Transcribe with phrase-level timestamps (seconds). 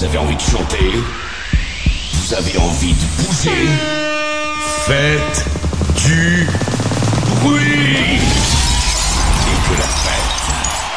[0.00, 0.92] Vous avez envie de chanter
[2.14, 3.68] Vous avez envie de bouger
[4.86, 5.44] Faites
[5.94, 6.48] du
[7.42, 8.18] bruit
[9.44, 10.40] Et que la fête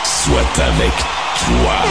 [0.06, 0.94] soit avec
[1.36, 1.84] toi.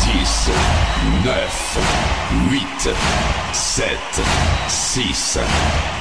[0.00, 0.50] Dix,
[1.24, 1.78] neuf,
[2.50, 2.90] huit,
[3.52, 4.20] sept,
[4.68, 5.38] six,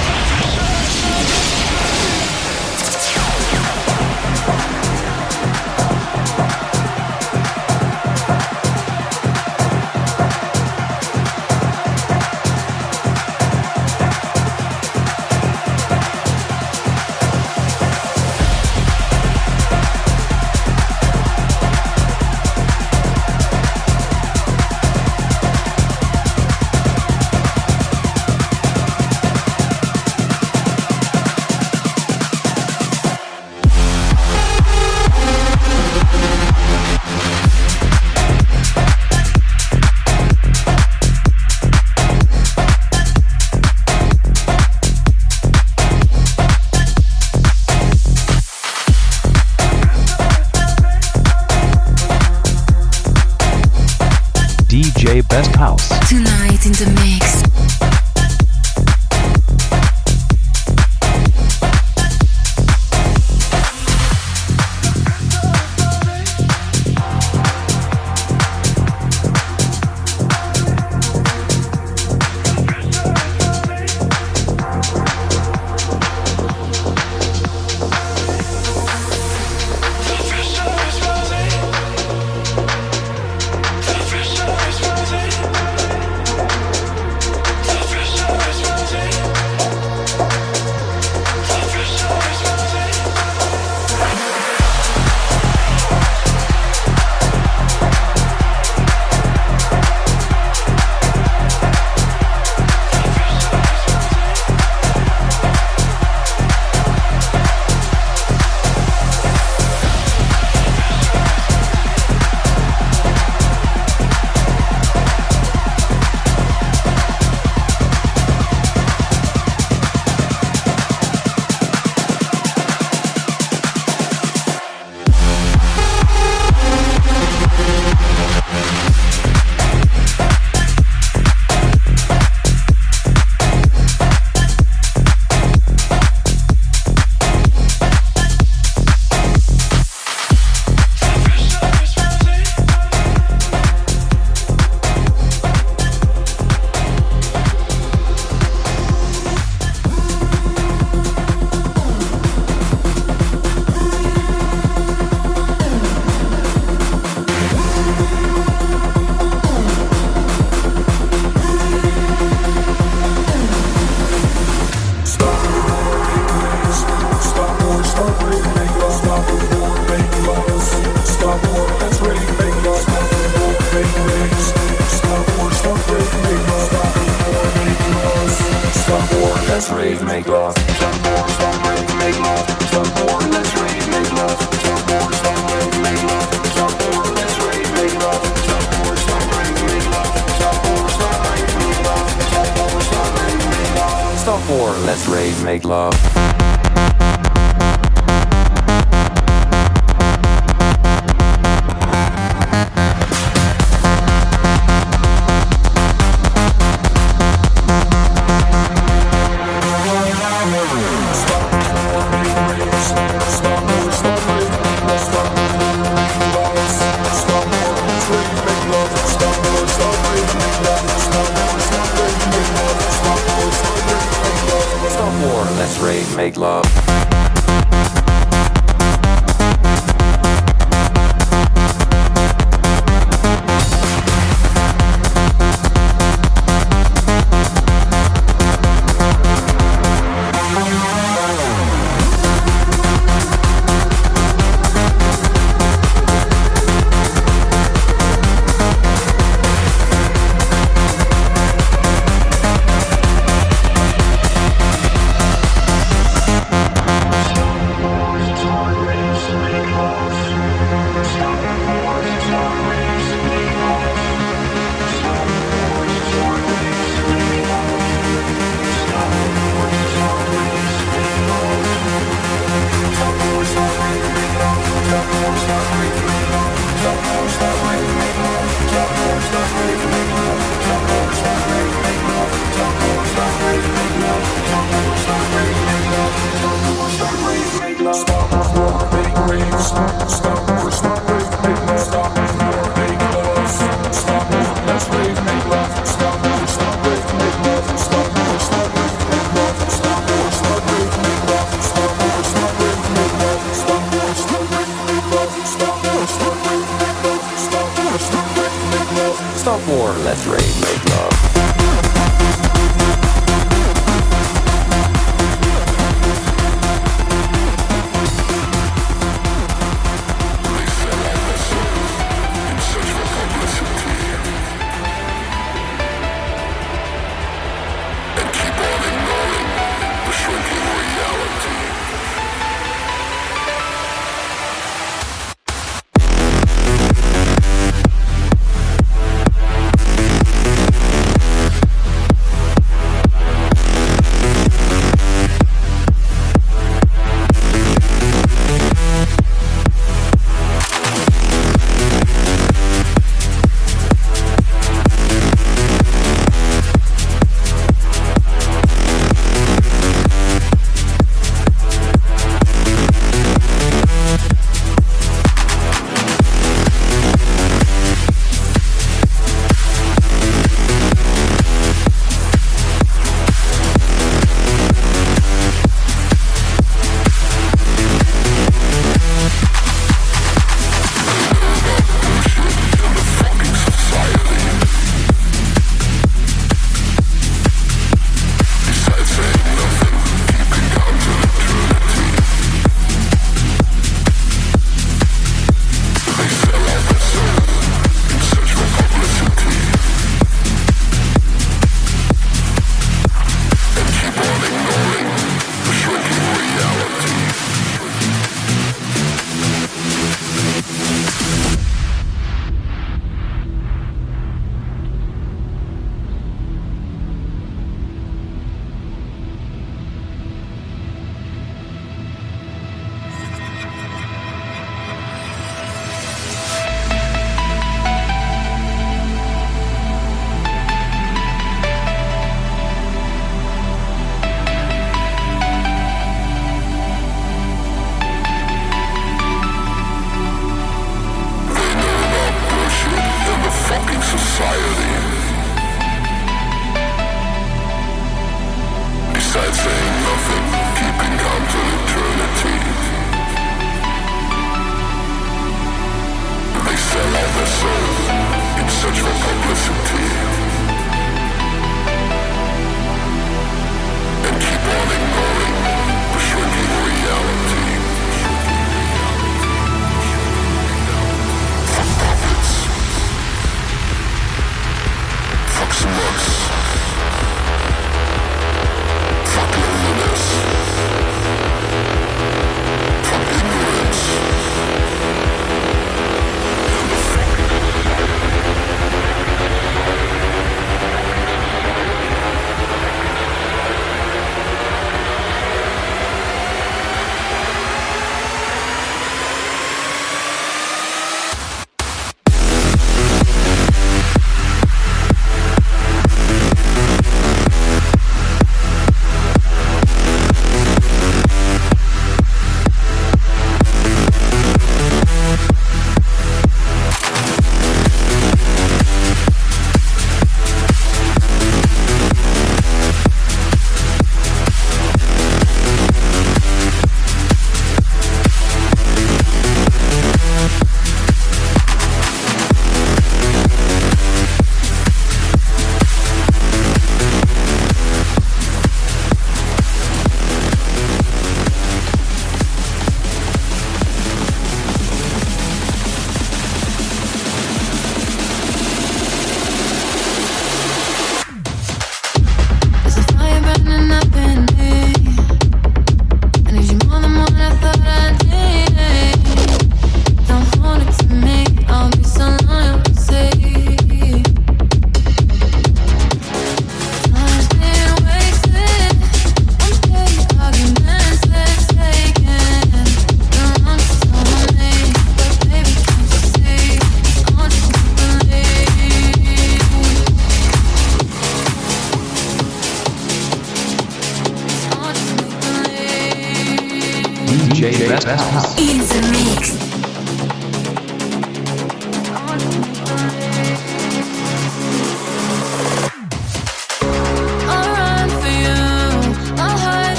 [194.49, 196.34] War, let's rave, make love.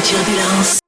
[0.00, 0.79] de turbulences.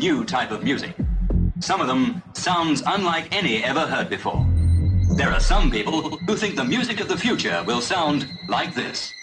[0.00, 0.94] New type of music.
[1.58, 4.46] Some of them sounds unlike any ever heard before.
[5.14, 9.19] There are some people who think the music of the future will sound like this.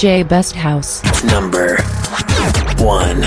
[0.00, 1.02] DJ Best House.
[1.24, 1.76] Number
[2.82, 3.20] one.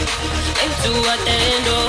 [0.00, 1.88] into what handle.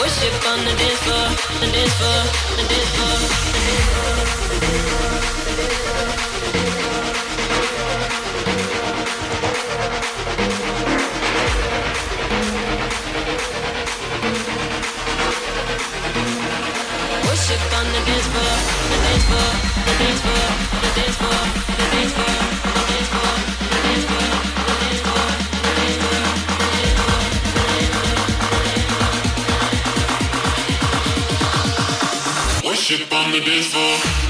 [0.00, 1.26] Worship on the dance floor,
[1.60, 2.20] the dance floor.
[2.56, 3.18] The dance floor.
[17.26, 18.54] Worship on the dance floor,
[18.90, 19.50] the dance floor,
[19.86, 20.35] the dance floor.
[32.86, 34.25] ship on the dance floor.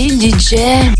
[0.00, 0.99] Merci DJ.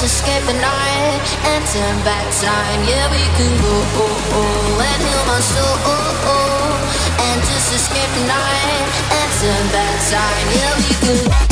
[0.00, 2.88] Let's escape the night and turn back time.
[2.88, 5.76] Yeah, we can go oh, oh, and heal my soul.
[5.84, 10.46] Oh, oh, and just escape the night and turn back time.
[10.56, 11.49] Yeah, we can.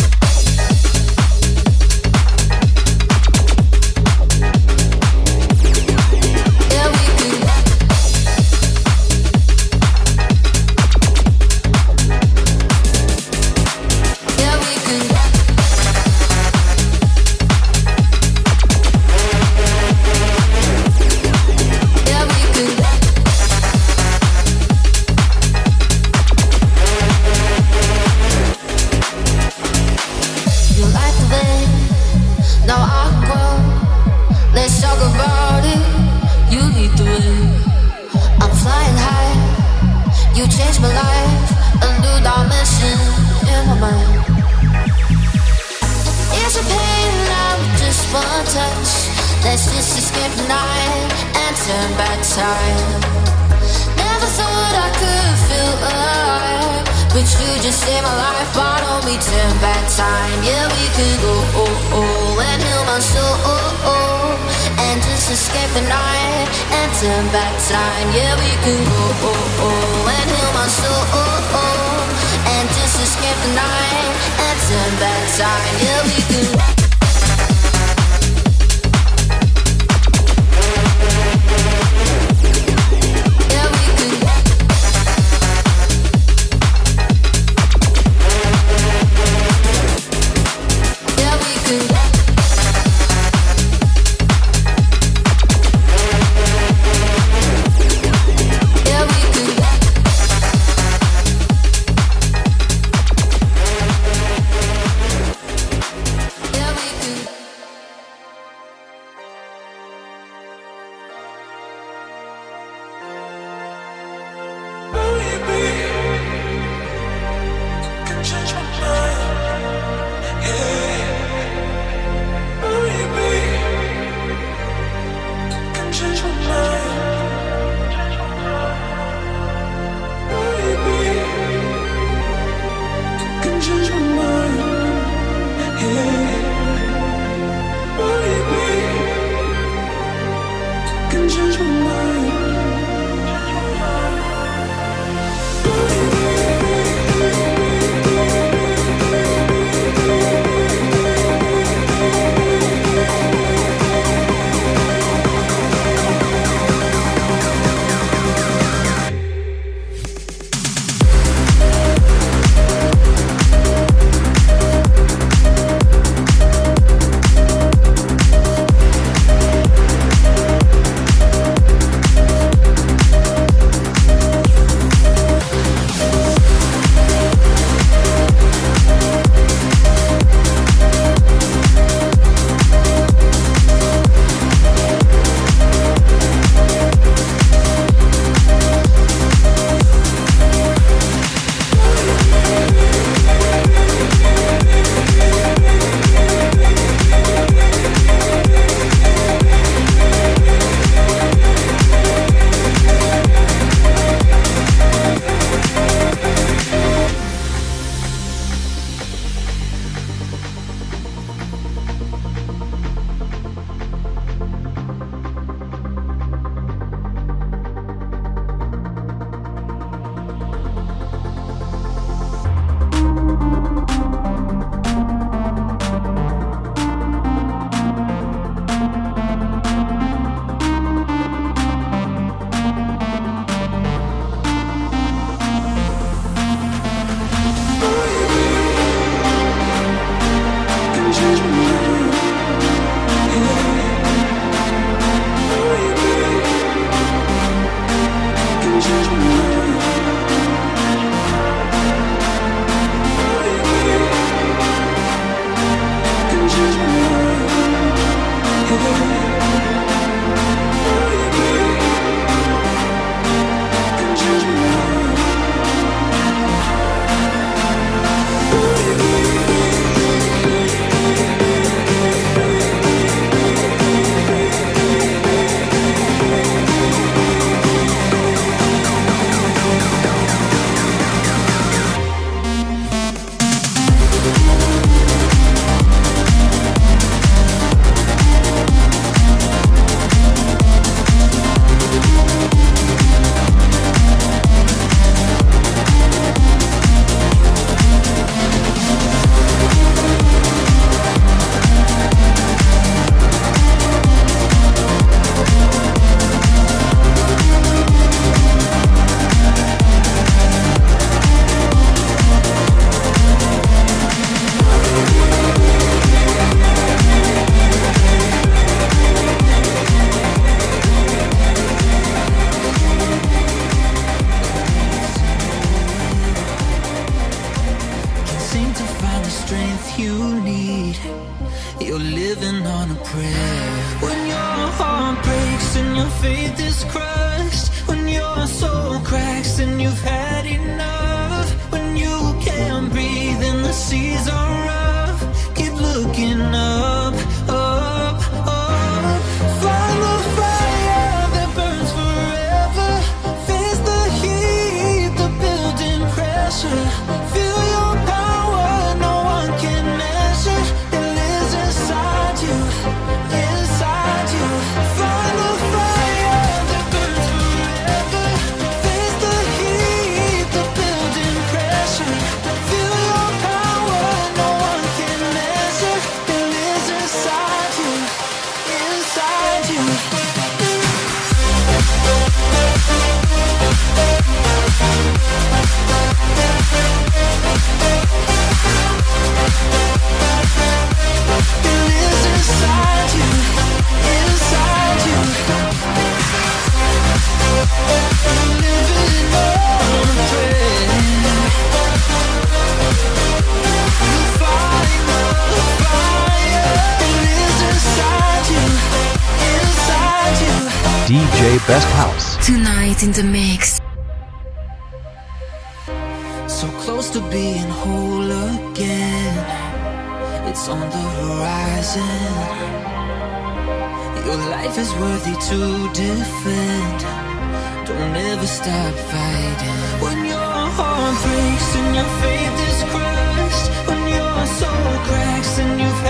[428.48, 429.78] stop fighting.
[430.02, 436.07] When your heart breaks and your faith is crushed When your soul cracks and you've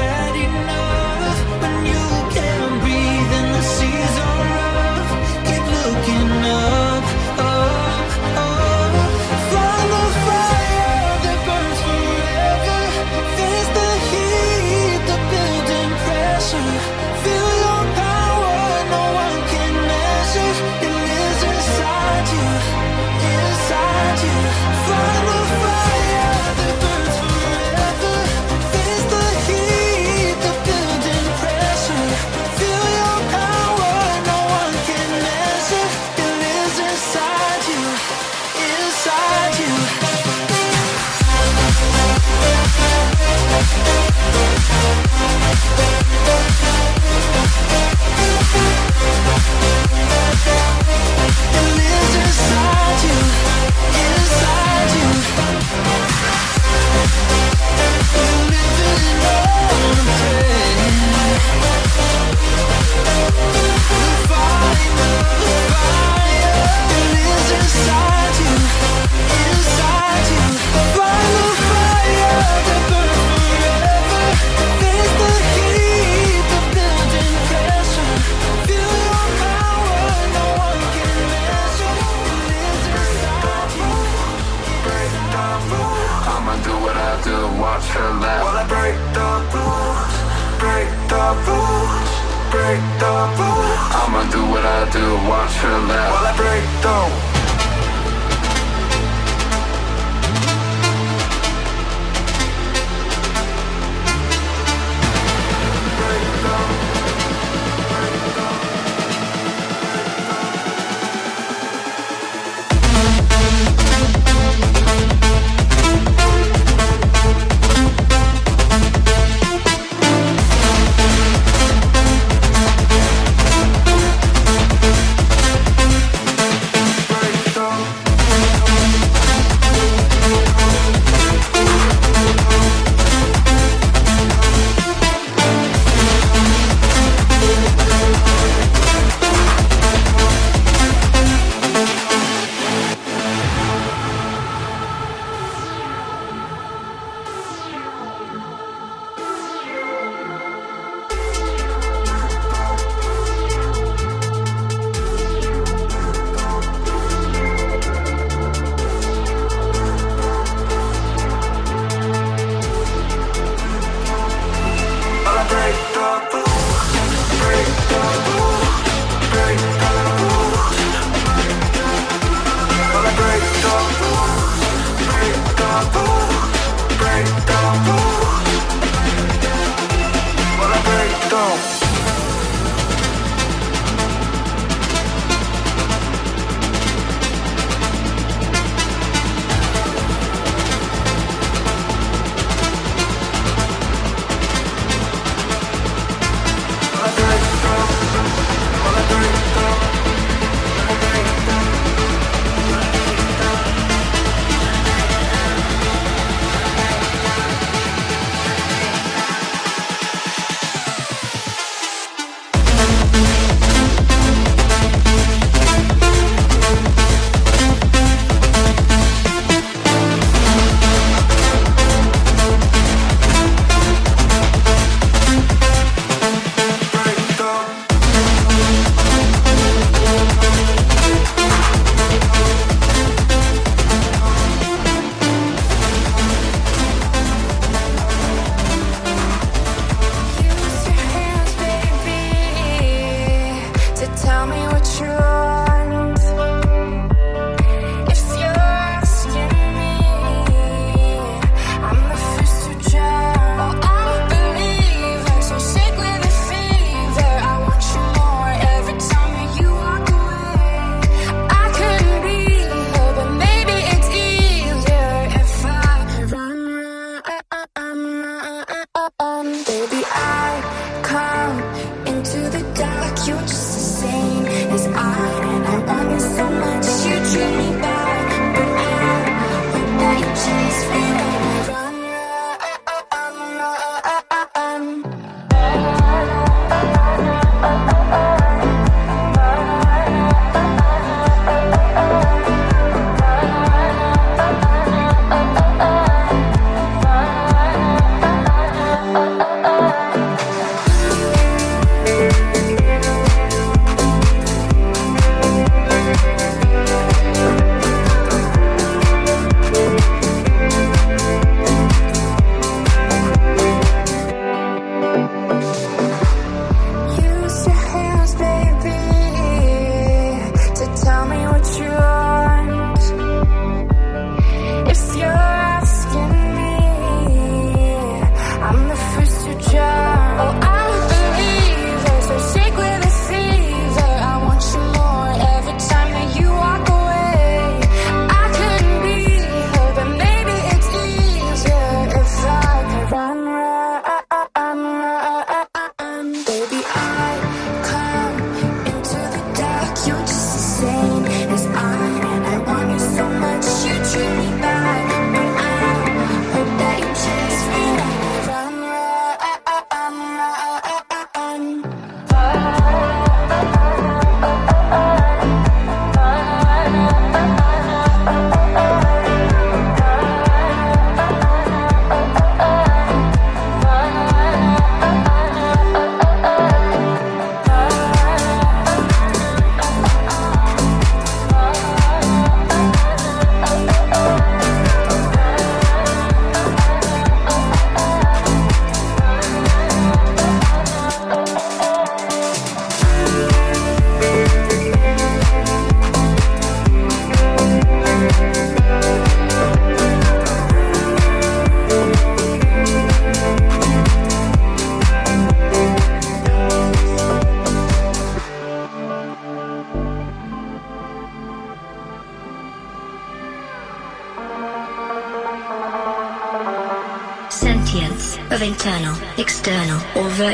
[88.09, 90.15] turn I break the rules,
[90.63, 92.11] break the rules,
[92.53, 93.81] break the rules.
[94.01, 96.13] I'ma do what I do, watch her laugh.
[96.13, 97.28] While I break the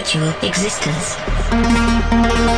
[0.05, 2.54] spiritual existence.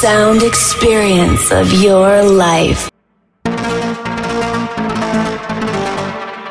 [0.00, 2.88] sound experience of your life.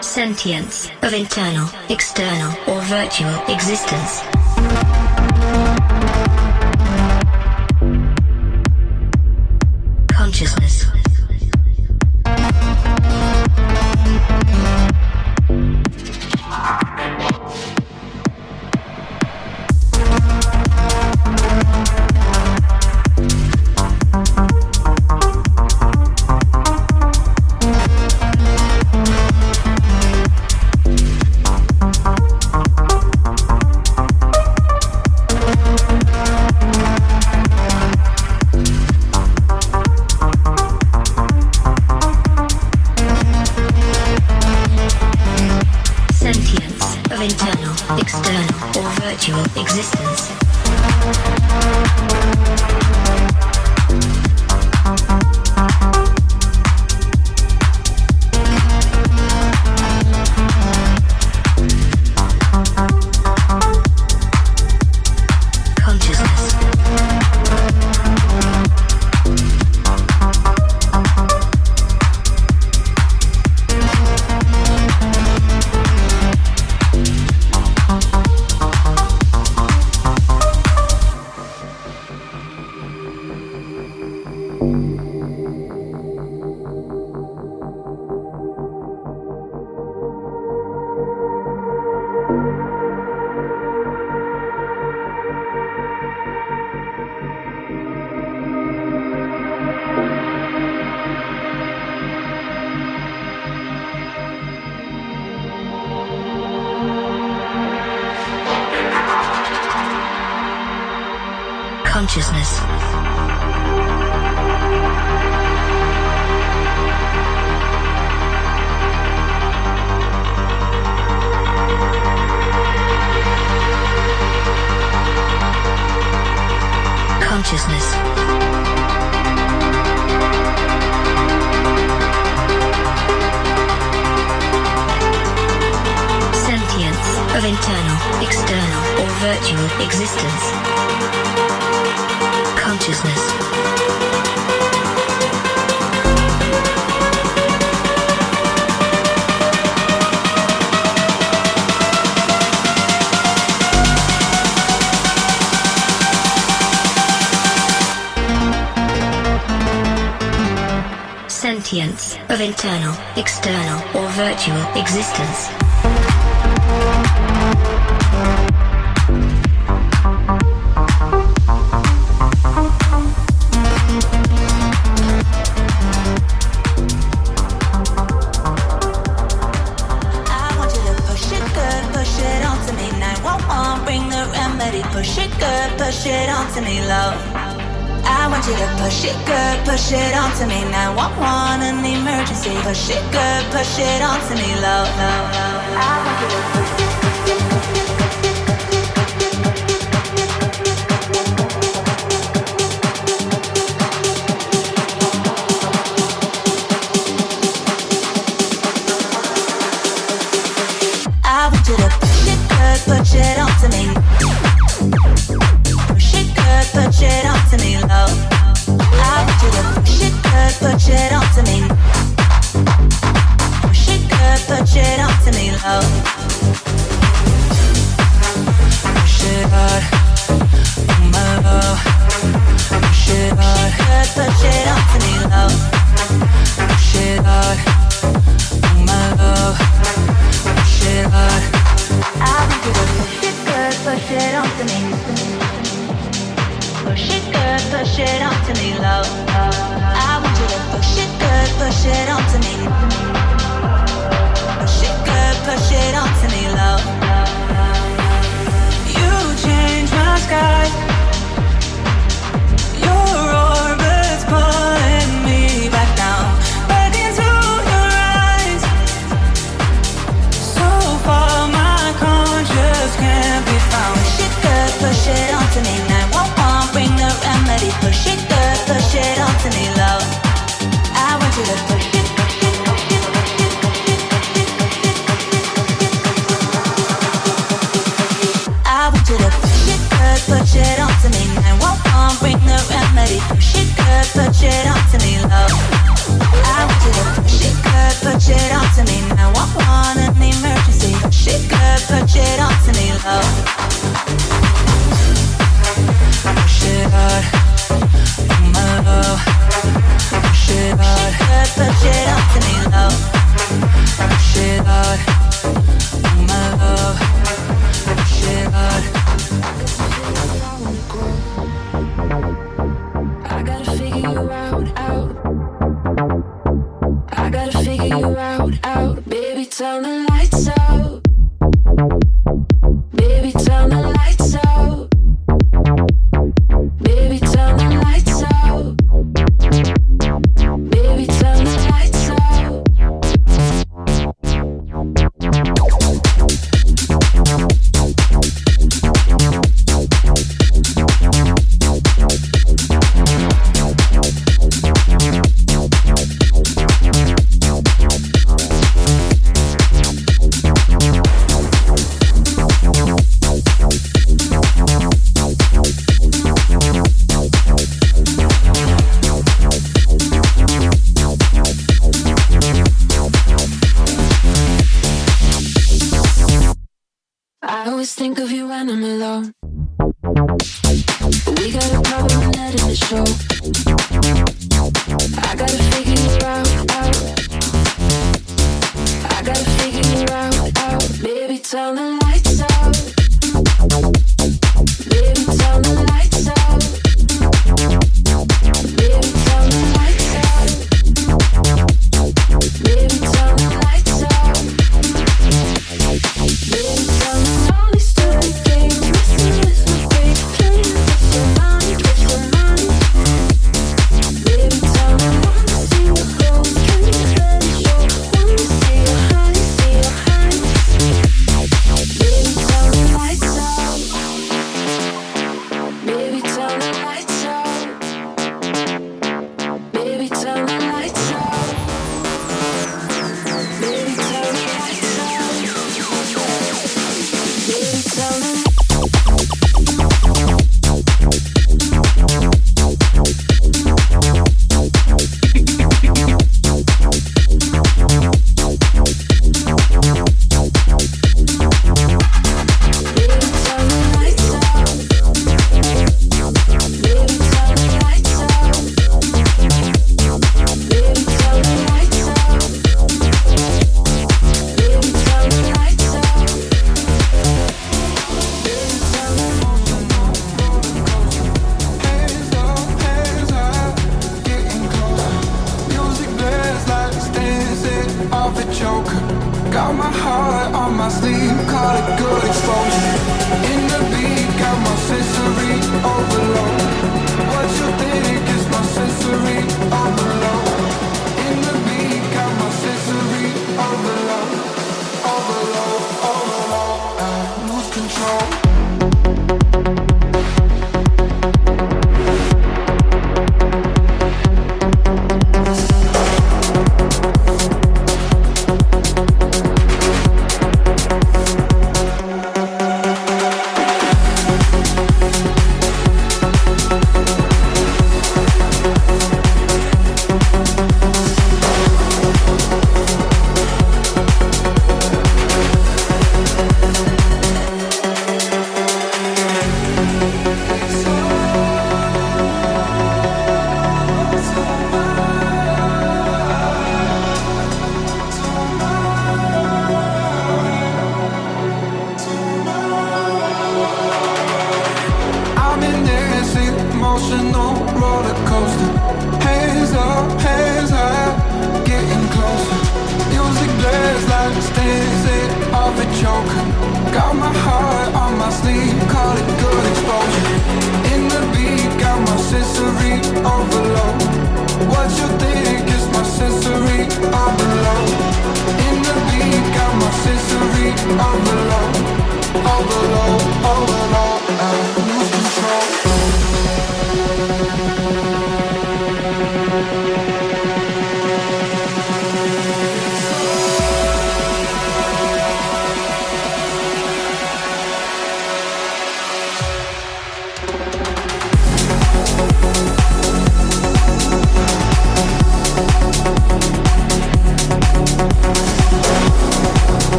[0.00, 4.41] Sentience of internal, external, or virtual existence.